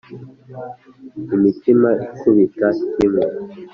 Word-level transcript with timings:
imitima 1.35 1.89
ikubita 2.09 2.67
kimwe. 2.93 3.23